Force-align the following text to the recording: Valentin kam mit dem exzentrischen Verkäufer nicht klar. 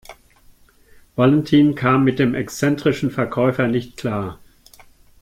Valentin 1.15 1.75
kam 1.75 2.03
mit 2.05 2.17
dem 2.17 2.33
exzentrischen 2.33 3.11
Verkäufer 3.11 3.67
nicht 3.67 3.97
klar. 3.97 4.39